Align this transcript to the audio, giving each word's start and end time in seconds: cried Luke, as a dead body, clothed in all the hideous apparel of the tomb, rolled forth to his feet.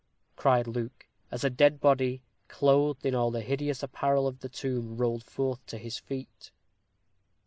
cried 0.35 0.65
Luke, 0.65 1.05
as 1.29 1.43
a 1.43 1.49
dead 1.51 1.79
body, 1.79 2.23
clothed 2.47 3.05
in 3.05 3.13
all 3.13 3.29
the 3.29 3.41
hideous 3.43 3.83
apparel 3.83 4.25
of 4.25 4.39
the 4.39 4.49
tomb, 4.49 4.97
rolled 4.97 5.23
forth 5.23 5.63
to 5.67 5.77
his 5.77 5.99
feet. 5.99 6.49